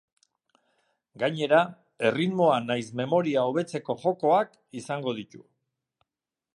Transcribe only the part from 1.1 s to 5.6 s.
Gainera, erritmoa nahiz memoria hobetzeko jokoak izango ditu.